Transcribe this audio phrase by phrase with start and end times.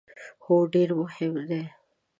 [0.43, 1.61] هو، ډیر مهم ده